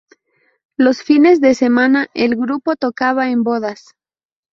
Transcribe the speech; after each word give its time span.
Los 0.77 1.03
fines 1.03 1.41
de 1.41 1.53
semana, 1.53 2.07
el 2.15 2.35
grupo 2.35 2.75
tocaba 2.75 3.29
en 3.29 3.43
bodas. 3.43 3.93